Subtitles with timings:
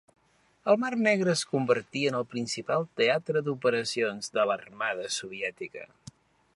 [0.71, 5.87] El Mar Negre es convertí en el principal teatre d'operacions de l'Armada Soviètica.